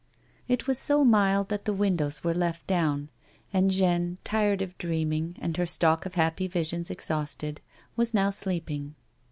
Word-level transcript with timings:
It 0.47 0.65
was 0.65 0.79
so 0.79 1.05
mild 1.05 1.49
that 1.49 1.65
the 1.65 1.75
windows 1.75 2.23
were 2.23 2.33
left 2.33 2.65
down, 2.65 3.09
and 3.53 3.69
Jeanne, 3.69 4.17
tired 4.23 4.63
of 4.63 4.75
dreaming, 4.79 5.35
and 5.39 5.55
her 5.57 5.67
stock 5.67 6.07
of 6.07 6.15
happy 6.15 6.47
visions 6.47 6.89
exhausted, 6.89 7.61
was 7.95 8.11
now 8.11 8.31
sleeping. 8.31 8.95